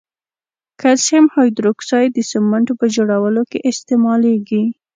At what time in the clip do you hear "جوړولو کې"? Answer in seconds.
2.95-3.59